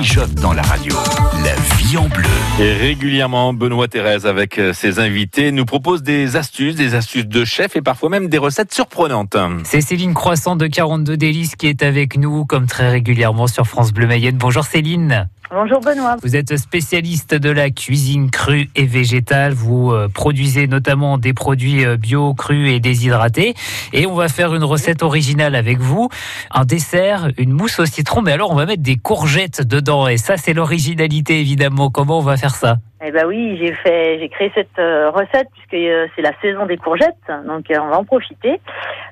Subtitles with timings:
[0.00, 0.94] mijote dans la radio.
[1.44, 2.28] La vie en bleu.
[2.60, 7.44] Et régulièrement, Benoît Thérèse, avec euh, ses invités, nous propose des astuces, des astuces de
[7.46, 9.36] chef et parfois même des recettes surprenantes.
[9.64, 13.92] C'est Céline Croissant de 42 Délices qui est avec nous, comme très régulièrement sur France
[13.92, 14.36] Bleu Mayenne.
[14.36, 15.28] Bonjour Céline.
[15.52, 16.16] Bonjour Benoît.
[16.22, 19.52] Vous êtes spécialiste de la cuisine crue et végétale.
[19.52, 23.54] Vous euh, produisez notamment des produits euh, bio, crus et déshydratés.
[23.92, 26.08] Et on va faire une recette originale avec vous.
[26.52, 28.22] Un dessert, une mousse au citron.
[28.22, 30.06] Mais alors, on va mettre des courgettes dedans.
[30.06, 31.90] Et ça, c'est l'originalité, évidemment.
[31.90, 32.76] Comment on va faire ça?
[33.02, 36.66] Eh ben oui, j'ai fait, j'ai créé cette euh, recette puisque euh, c'est la saison
[36.66, 37.16] des courgettes,
[37.46, 38.60] donc euh, on va en profiter.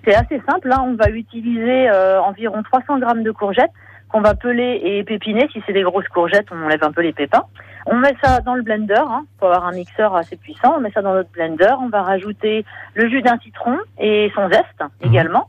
[0.05, 0.85] C'est assez simple, hein.
[0.85, 3.71] on va utiliser environ 300 grammes de courgettes
[4.11, 5.49] qu'on va peler et pépiner.
[5.53, 7.45] Si c'est des grosses courgettes, on enlève un peu les pépins.
[7.87, 10.75] On met ça dans le blender, hein, pour avoir un mixeur assez puissant.
[10.77, 11.75] On met ça dans notre blender.
[11.81, 15.49] On va rajouter le jus d'un citron et son zeste également.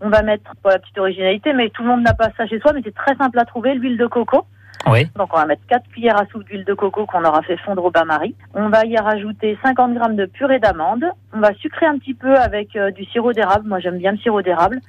[0.00, 2.58] On va mettre, pour la petite originalité, mais tout le monde n'a pas ça chez
[2.60, 4.46] soi, mais c'est très simple à trouver, l'huile de coco.
[4.86, 5.08] Oui.
[5.16, 7.84] Donc on va mettre 4 cuillères à soupe d'huile de coco qu'on aura fait fondre
[7.84, 8.34] au bain-marie.
[8.54, 11.04] On va y rajouter 50 grammes de purée d'amande.
[11.32, 13.68] On va sucrer un petit peu avec euh, du sirop d'érable.
[13.68, 14.80] Moi j'aime bien le sirop d'érable.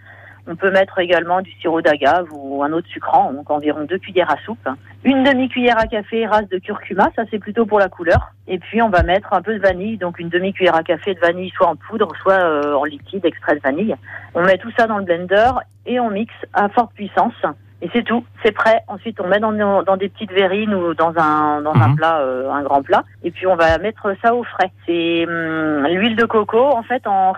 [0.47, 4.31] On peut mettre également du sirop d'agave ou un autre sucrant, donc environ 2 cuillères
[4.31, 4.67] à soupe.
[5.03, 8.33] Une demi-cuillère à café rase de curcuma, ça c'est plutôt pour la couleur.
[8.47, 11.19] Et puis on va mettre un peu de vanille, donc une demi-cuillère à café de
[11.19, 13.95] vanille, soit en poudre, soit euh, en liquide, extrait de vanille.
[14.33, 15.51] On met tout ça dans le blender
[15.85, 17.33] et on mixe à forte puissance.
[17.83, 18.81] Et c'est tout, c'est prêt.
[18.87, 21.95] Ensuite, on met dans, des petites verrines ou dans un dans un Mhm.
[21.95, 23.03] plat, euh, un grand plat.
[23.23, 24.71] Et puis on va mettre ça au frais.
[24.85, 26.59] C'est hum, l'huile de coco.
[26.59, 27.33] En fait, en,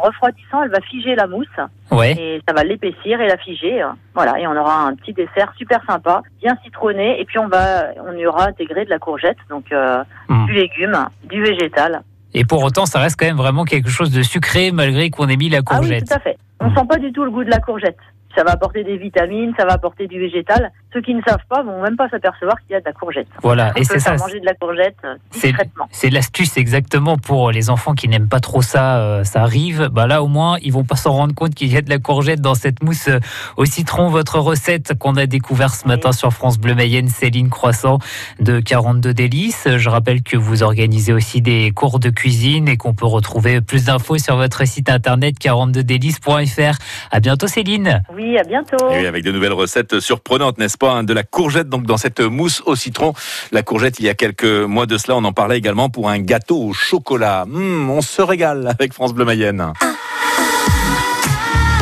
[0.00, 1.46] refroidissant, elle va figer la mousse
[1.90, 2.12] Ouais.
[2.12, 3.84] et ça va l'épaissir et la figer.
[4.14, 7.20] Voilà, et on aura un petit dessert super sympa, bien citronné.
[7.20, 10.46] Et puis on va, on y aura intégré de la courgette, donc euh, Mhm.
[10.46, 12.00] du légume, du végétal.
[12.34, 15.36] Et pour autant, ça reste quand même vraiment quelque chose de sucré malgré qu'on ait
[15.36, 16.08] mis la Ah oui, courgette.
[16.08, 16.36] tout à fait.
[16.60, 17.98] On sent pas du tout le goût de la courgette.
[18.36, 20.70] Ça va apporter des vitamines, ça va apporter du végétal.
[20.96, 23.26] Ceux qui ne savent pas vont même pas s'apercevoir qu'il y a de la courgette.
[23.42, 23.72] Voilà.
[23.76, 24.16] On Et c'est ça.
[24.16, 25.86] manger de la courgette euh, C'est discrètement.
[25.90, 28.96] c'est l'astuce exactement pour les enfants qui n'aiment pas trop ça.
[29.00, 29.90] euh, ça arrive.
[29.92, 31.98] Bah là, au moins, ils vont pas s'en rendre compte qu'il y a de la
[31.98, 33.18] courgette dans cette mousse euh,
[33.58, 34.08] au citron.
[34.08, 37.98] Votre recette qu'on a découvert ce matin sur France Bleu Mayenne, Céline Croissant
[38.40, 39.68] de 42 délices.
[39.76, 43.84] Je rappelle que vous organisez aussi des cours de cuisine et qu'on peut retrouver plus
[43.84, 46.78] d'infos sur votre site internet 42délices.fr.
[47.10, 48.02] À bientôt, Céline.
[48.14, 48.78] Oui, à bientôt.
[48.92, 50.85] Et oui, avec de nouvelles recettes surprenantes, n'est-ce pas?
[50.86, 53.12] De la courgette, donc dans cette mousse au citron.
[53.50, 56.20] La courgette, il y a quelques mois de cela, on en parlait également pour un
[56.20, 57.42] gâteau au chocolat.
[57.42, 59.72] Hum, on se régale avec France Bleu Mayenne.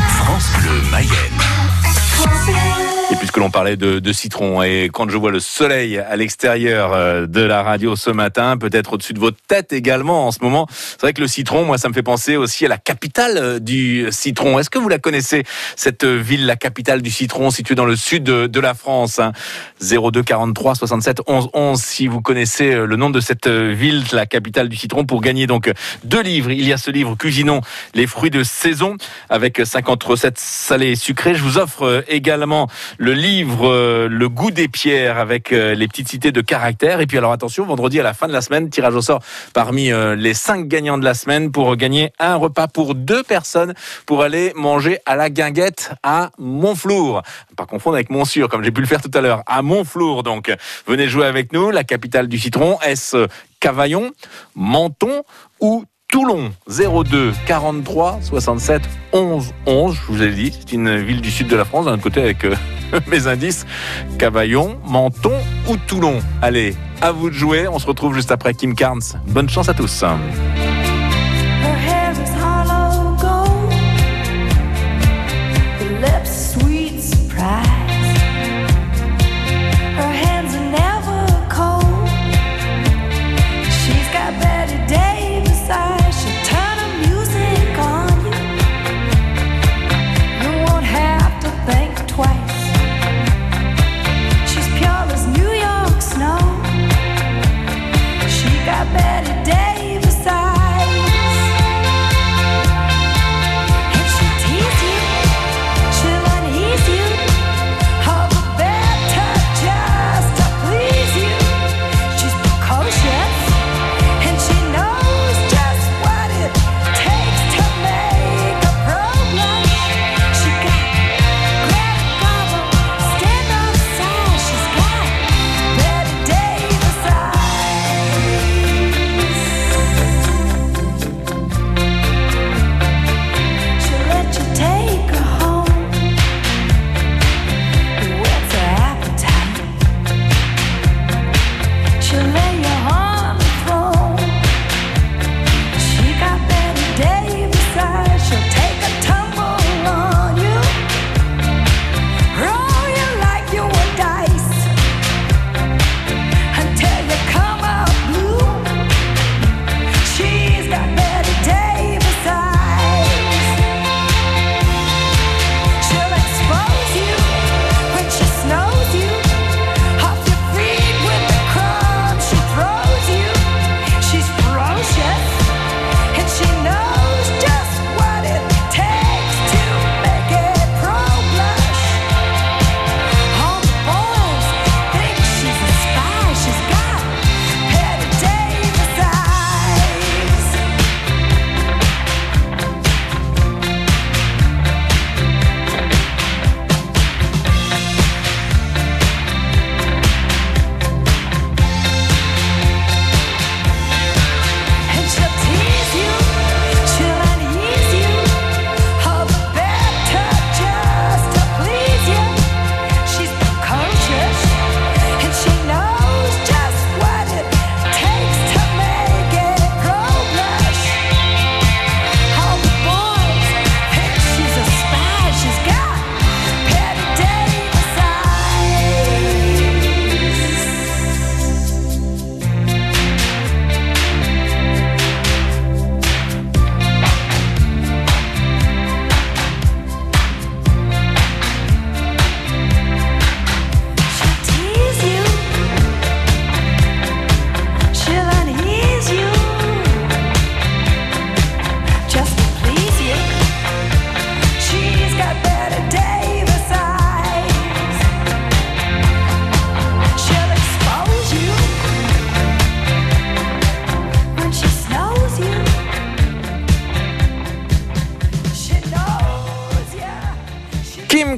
[0.09, 1.33] France Bleu Mayenne.
[3.34, 7.40] Puisque l'on parlait de, citron, et quand je vois le soleil à l'extérieur euh, de
[7.40, 11.12] la radio ce matin, peut-être au-dessus de votre tête également en ce moment, c'est vrai
[11.14, 14.60] que le citron, moi, ça me fait penser aussi à la capitale euh, du citron.
[14.60, 15.42] Est-ce que vous la connaissez,
[15.74, 19.32] cette euh, ville, la capitale du citron, située dans le sud de, la France hein?
[19.80, 24.68] 02 43 67 11 11, si vous connaissez le nom de cette ville, la capitale
[24.68, 25.72] du citron, pour gagner donc
[26.04, 26.52] deux livres.
[26.52, 27.62] Il y a ce livre, Cuisinons
[27.94, 28.96] les fruits de saison,
[29.28, 31.34] avec 50 recettes salées et sucrées.
[31.34, 36.08] Je vous offre également le livre euh, Le goût des pierres avec euh, les petites
[36.08, 37.00] cités de caractère.
[37.00, 39.20] Et puis alors attention, vendredi à la fin de la semaine, tirage au sort
[39.54, 43.74] parmi euh, les cinq gagnants de la semaine pour gagner un repas pour deux personnes
[44.04, 47.22] pour aller manger à la guinguette à Montflour.
[47.56, 49.42] Pas confondre avec Montsûr, comme j'ai pu le faire tout à l'heure.
[49.46, 50.52] À Montflour, donc.
[50.86, 52.78] Venez jouer avec nous, la capitale du citron.
[52.82, 53.28] Est-ce
[53.60, 54.12] Cavaillon,
[54.54, 55.22] Menton
[55.60, 55.84] ou
[56.14, 58.82] Toulon 02 43 67
[59.12, 59.97] 11 11.
[59.97, 62.44] Je vous ai dit, c'est une ville du sud de la France, d'un côté avec
[62.44, 62.54] euh,
[63.08, 63.66] mes indices.
[64.16, 65.32] Cavaillon, Menton
[65.69, 66.20] ou Toulon.
[66.41, 67.66] Allez, à vous de jouer.
[67.66, 69.02] On se retrouve juste après Kim Carnes.
[69.26, 70.04] Bonne chance à tous.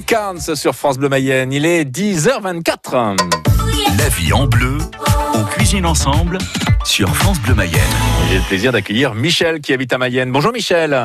[0.05, 1.53] Carnes sur France Bleu Mayenne.
[1.53, 3.17] Il est 10h24.
[3.99, 4.79] La vie en bleu,
[5.35, 6.39] on cuisine ensemble
[6.85, 7.81] sur France Bleu Mayenne.
[8.29, 10.31] J'ai le plaisir d'accueillir Michel qui habite à Mayenne.
[10.33, 10.97] Bonjour Michel.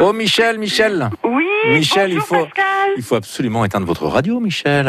[0.00, 1.10] Oh Michel, Michel.
[1.22, 2.90] Oui, Michel, il bonjour faut, Pascal.
[2.96, 4.86] il faut absolument éteindre votre radio, Michel.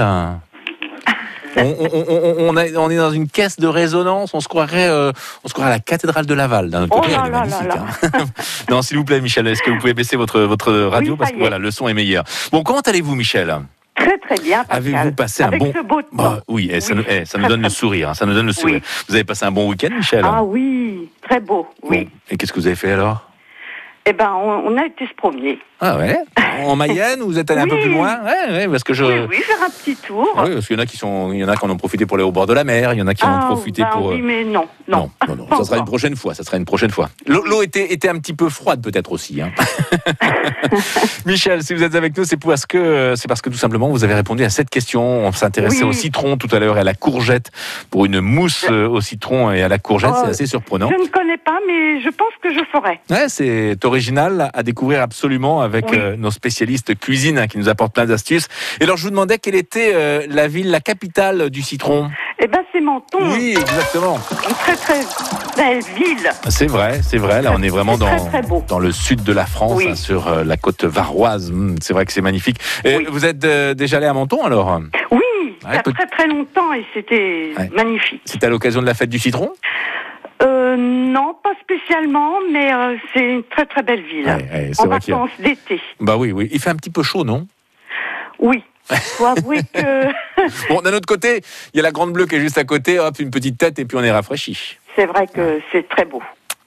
[1.56, 4.88] On, on- on- on a- on est dans une caisse de résonance, on se croirait,
[4.90, 5.12] euh,
[5.44, 6.70] on se croirait à la cathédrale de Laval.
[6.70, 7.68] D'un autre Oh côté, là elle est là magnifique.
[7.68, 7.86] là
[8.20, 8.26] hein.
[8.70, 11.14] non, s'il vous plaît, Michel, est-ce que vous pouvez baisser votre, votre radio?
[11.14, 12.24] Oui, parce que voilà, le son est meilleur.
[12.52, 13.56] Bon, comment allez-vous, Michel?
[13.96, 14.66] Très très bien.
[14.70, 16.08] Avez-vous passé un Avec bon ce beau temps.
[16.14, 18.10] Bah, Oui, eh, ça, Oui, nous, eh, ça nous très, donne le sourire.
[18.10, 18.82] hein, ça nous donne le sourire.
[19.08, 20.24] Vous avez passé un bon week-end, Michel?
[20.26, 22.06] Ah oui, très beau, oui.
[22.06, 22.10] Bon.
[22.32, 23.30] Et qu'est-ce que vous avez fait alors?
[24.06, 25.60] Eh ben, on, on a été se promener.
[25.80, 26.18] Ah ouais
[26.64, 29.04] En Mayenne ou vous êtes allé un peu plus loin Ouais, ouais, parce que je.
[29.06, 30.28] Oui, oui, faire un petit tour.
[30.38, 31.70] Ah oui, parce qu'il y en a qui sont, il y en a qui en
[31.70, 33.30] ont profité pour aller au bord de la mer, il y en a qui en
[33.30, 34.08] ont Ah, profité ben pour.
[34.08, 35.10] Oui, euh, mais non, non.
[35.28, 36.34] non, non, Pas ça sera une prochaine fois.
[36.34, 37.10] Ça sera une prochaine fois.
[37.28, 39.42] L'eau était, était un petit peu froide peut-être aussi.
[39.42, 39.52] hein.
[41.26, 44.04] Michel, si vous êtes avec nous, c'est parce que c'est parce que tout simplement vous
[44.04, 45.02] avez répondu à cette question.
[45.26, 45.90] On s'intéressait Oui.
[45.90, 47.52] au citron tout à l'heure et à la courgette
[47.90, 50.12] pour une mousse au citron et à la courgette.
[50.14, 50.90] Oh, c'est assez surprenant.
[50.90, 53.00] Je ne connais pas, mais je pense que je ferai.
[53.10, 55.98] Ouais, c'est original à découvrir absolument avec Oui.
[56.00, 58.48] euh, nos spécialistes cuisine hein, qui nous apportent plein d'astuces.
[58.80, 62.10] Et alors je vous demandais quelle était euh, la ville, la capitale du citron?
[62.40, 63.20] Eh ben, c'est Menton.
[63.32, 64.18] Oui, exactement.
[64.50, 65.00] Une très très
[65.56, 66.30] belle ville.
[66.50, 67.44] C'est vrai, c'est vrai.
[67.44, 69.88] Là, on est vraiment dans, très, très dans le sud de la France, Oui.
[69.92, 71.52] hein, sur euh, la côte varoise.
[71.52, 72.58] Hum, c'est vrai que c'est magnifique.
[72.84, 73.06] Et Oui.
[73.08, 73.38] Vous êtes
[73.78, 74.80] déjà allé à Menton alors?
[75.12, 77.70] Oui, il y a très très longtemps et c'était Ouais.
[77.76, 78.22] magnifique.
[78.26, 79.52] C'était à l'occasion de la fête du citron?
[80.74, 84.26] Euh, non, pas spécialement, mais euh, c'est une très très belle ville.
[84.26, 85.80] Ouais, ouais, en a- vacances d'été.
[86.00, 86.50] Bah oui, oui.
[86.52, 87.48] Il fait un petit peu chaud, non?
[88.40, 88.64] Oui.
[88.90, 90.08] Faut avouer que
[90.70, 91.42] Bon, d'un autre côté,
[91.74, 93.00] il y a la Grande Bleue qui est juste à côté.
[93.00, 94.78] Hop, une petite tête et puis on est rafraîchi.
[94.96, 96.22] c'est vrai que c'est très beau.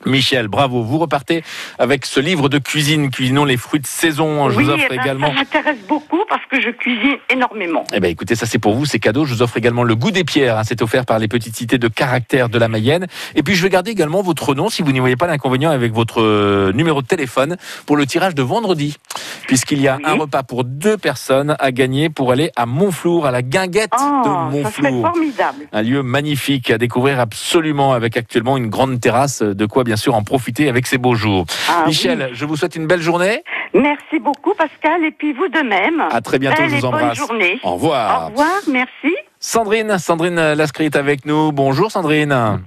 [0.06, 0.82] Michel, bravo.
[0.82, 1.42] Vous repartez
[1.78, 4.48] avec ce livre de cuisine, Cuisinons les fruits de saison.
[4.50, 5.28] Je oui, vous offre ben, également.
[5.28, 7.84] ça m'intéresse beaucoup parce que je cuisine énormément.
[7.92, 9.24] Eh ben, écoutez, ça c'est pour vous, c'est cadeau.
[9.24, 10.58] Je vous offre également le goût des pierres.
[10.58, 10.62] hein.
[10.64, 13.06] C'est offert par les petites cités de caractère de la Mayenne.
[13.34, 15.92] Et puis je vais garder également votre nom, si vous n'y voyez pas d'inconvénient, avec
[15.92, 18.96] votre euh, numéro de téléphone pour le tirage de vendredi,
[19.46, 20.02] puisqu'il y a Oui.
[20.06, 23.96] un repas pour deux personnes à gagner pour aller à Montflour, à la guinguette de
[23.98, 25.12] Oh, ça serait Montflour.
[25.12, 25.66] formidable.
[25.72, 29.42] Un lieu magnifique à découvrir absolument, avec actuellement une grande terrasse.
[29.42, 31.46] De quoi bien sûr en profiter avec ces beaux jours.
[31.68, 33.42] Ah, Michel, je vous souhaite une belle journée.
[33.74, 36.02] Merci beaucoup Pascal et puis vous de même.
[36.10, 36.62] À très bientôt.
[36.62, 37.18] Belle je vous bonne embrasse.
[37.18, 37.58] journée.
[37.62, 38.24] Au revoir.
[38.24, 39.14] Au revoir, merci.
[39.40, 41.52] Sandrine, Sandrine Lascrit est avec nous.
[41.52, 42.62] Bonjour Sandrine.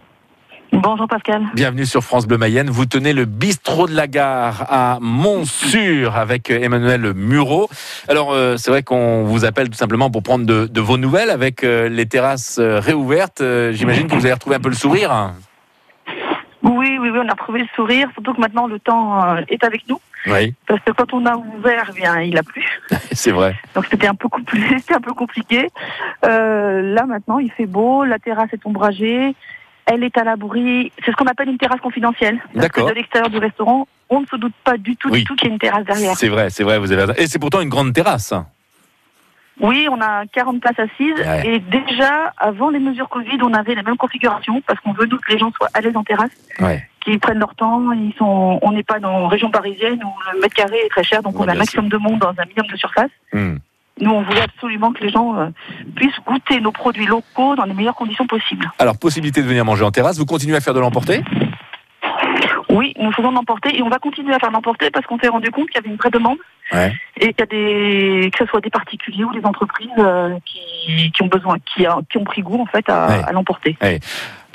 [0.71, 1.47] Bonjour Pascal.
[1.55, 2.69] Bienvenue sur France Bleu Mayenne.
[2.69, 7.67] Vous tenez le bistrot de la gare à Montsûr avec Emmanuel Mureau.
[8.07, 11.31] Alors euh, c'est vrai qu'on vous appelle tout simplement pour prendre de, de vos nouvelles
[11.31, 13.41] avec euh, les terrasses euh, réouvertes.
[13.41, 15.31] Euh, J'imagine que vous avez retrouvé un peu le sourire.
[16.69, 19.63] Oui, oui, oui, on a retrouvé le sourire, surtout que maintenant le temps euh, est
[19.63, 19.99] avec nous.
[20.27, 22.63] Oui, Parce que quand on a ouvert, eh bien, il a plu.
[23.11, 23.55] c'est vrai.
[23.73, 24.27] Donc c'était un peu
[24.93, 25.69] un compliqué.
[26.25, 29.33] Euh, là maintenant, il fait beau, la terrasse est ombragée,
[29.85, 30.91] elle est à l'abri.
[31.03, 32.39] C'est ce qu'on appelle une terrasse confidentielle.
[32.53, 32.89] D'accord.
[32.89, 35.19] De l'extérieur du restaurant, on ne se doute pas du tout, Oui.
[35.19, 36.15] du tout qu'il y a une terrasse derrière.
[36.15, 36.79] C'est vrai, c'est vrai.
[36.79, 37.13] Vous avez raison.
[37.17, 38.33] Et c'est pourtant une grande terrasse.
[39.59, 41.45] Oui, on a 40 places assises Ouais.
[41.47, 45.17] et déjà avant les mesures Covid, on avait la même configuration parce qu'on veut nous
[45.17, 46.87] que les gens soient à l'aise en terrasse, Ouais.
[47.03, 47.91] qu'ils prennent leur temps.
[47.91, 51.21] Ils sont, on n'est pas dans région parisienne où le mètre carré est très cher,
[51.23, 53.11] donc Ouais, on a un maximum de monde dans un minimum de surface.
[53.33, 53.55] Hmm.
[54.01, 55.47] Nous, on voulait absolument que les gens euh,
[55.93, 58.71] puissent goûter nos produits locaux dans les meilleures conditions possibles.
[58.79, 60.17] Alors possibilité de venir manger en terrasse.
[60.17, 61.21] Vous continuez à faire de l'emporter?
[62.71, 65.49] Oui, nous faisons l'emporter et on va continuer à faire l'emporter parce qu'on s'est rendu
[65.51, 66.37] compte qu'il y avait une vraie demande
[66.71, 66.93] Ouais.
[67.19, 71.11] et qu'il y a des, que ce soit des particuliers ou des entreprises euh, qui,
[71.11, 73.21] qui ont besoin, qui, a- qui ont pris goût en fait à, Ouais.
[73.25, 73.75] à l'emporter.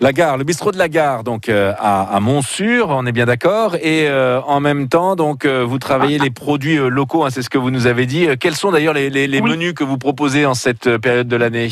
[0.01, 3.27] La gare, le bistrot de la gare, donc euh, à, à Montsûr, on est bien
[3.27, 3.75] d'accord.
[3.77, 7.43] Et euh, en même temps, donc euh, vous travaillez les produits euh, locaux, hein, c'est
[7.43, 8.27] ce que vous nous avez dit.
[8.29, 9.51] Euh, Quels sont d'ailleurs les, les- les Oui.
[9.51, 11.69] menus que vous proposez en cette euh, période de l'année?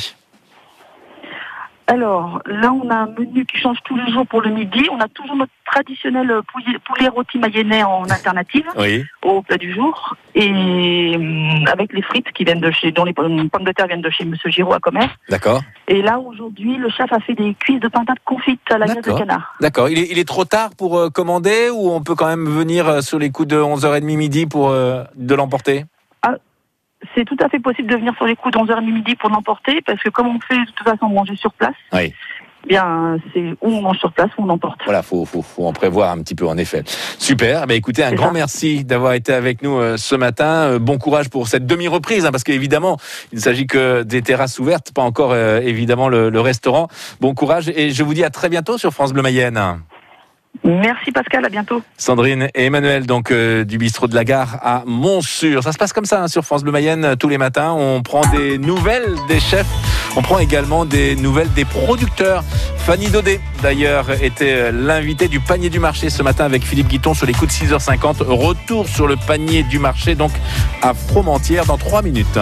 [1.92, 4.88] Alors là, on a un menu qui change tous les jours pour le midi.
[4.90, 9.04] On a toujours notre traditionnel poulet, poulet rôti mayennais en alternative Oui.
[9.22, 13.12] au plat du jour et hum, avec les frites qui viennent de chez, dont les
[13.12, 15.12] pommes de terre viennent de chez Monsieur Giraud à Commerce.
[15.28, 15.60] D'accord.
[15.86, 19.04] Et là, aujourd'hui, le chef a fait des cuisses de pintade confites à la graisse
[19.04, 19.52] de canard.
[19.60, 19.90] D'accord.
[19.90, 22.88] Il est, il est trop tard pour euh, commander ou on peut quand même venir
[22.88, 25.84] euh, sur les coups de 11h30 midi pour euh, de l'emporter?
[27.14, 29.80] C'est tout à fait possible de venir sur les coups de 11h midi pour l'emporter
[29.84, 32.12] parce que comme on fait de toute façon manger sur place, Oui.
[32.66, 34.80] bien c'est où on mange sur place ou on emporte.
[34.84, 36.84] Voilà, faut, faut, faut en prévoir un petit peu en effet.
[37.18, 37.66] Super.
[37.66, 38.32] Ben écoutez, un grand ça.
[38.32, 40.72] merci d'avoir été avec nous euh, ce matin.
[40.74, 42.98] Euh, bon courage pour cette demi-reprise, hein, parce qu'évidemment,
[43.32, 46.88] il ne s'agit que des terrasses ouvertes, pas encore euh, évidemment le, le restaurant.
[47.20, 49.60] Bon courage et je vous dis à très bientôt sur France Bleu Mayenne.
[50.64, 51.82] Merci Pascal, à bientôt.
[51.96, 55.62] Sandrine et Emmanuel, donc euh, du bistrot de la gare à Montsûr.
[55.62, 57.72] Ça se passe comme ça hein, sur France Bleu Mayenne euh, tous les matins.
[57.72, 59.66] On prend des nouvelles des chefs.
[60.14, 62.44] On prend également des nouvelles des producteurs.
[62.78, 67.14] Fanny Daudet, d'ailleurs, était euh, l'invité du panier du marché ce matin avec Philippe Guiton
[67.14, 68.22] sur les coups de 6h50.
[68.22, 70.32] Retour sur le panier du marché, donc
[70.80, 72.38] à Fromentierre dans 3 minutes.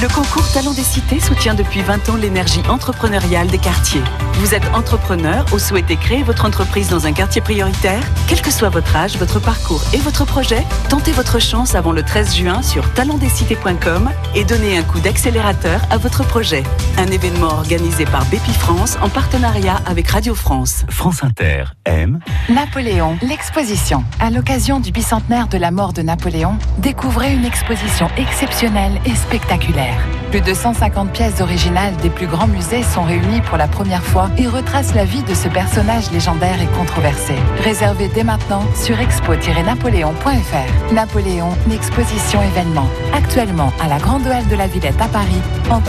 [0.00, 4.02] Le concours Talent des Cités soutient depuis 20 ans l'énergie entrepreneuriale des quartiers.
[4.34, 8.00] Vous êtes entrepreneur ou souhaitez créer votre entreprise dans un quartier prioritaire?
[8.28, 12.04] Quel que soit votre âge, votre parcours et votre projet, tentez votre chance avant le
[12.04, 16.62] 13 juin sur talentdescités.com et donnez un coup d'accélérateur à votre projet.
[16.96, 20.84] Un événement organisé par Bépi France en partenariat avec Radio France.
[20.88, 22.20] France Inter aime.
[22.48, 24.04] Napoléon, l'exposition.
[24.20, 29.87] À l'occasion du bicentenaire de la mort de Napoléon, découvrez une exposition exceptionnelle et spectaculaire.
[30.30, 34.28] Plus de 150 pièces originales des plus grands musées sont réunies pour la première fois
[34.36, 37.34] et retracent la vie de ce personnage légendaire et controversé.
[37.64, 40.94] Réservez dès maintenant sur expo-napoléon.fr.
[40.94, 42.88] Napoléon, l'exposition événement.
[43.14, 45.40] Actuellement à la Grande Halle de la Villette à Paris,
[45.70, 45.80] en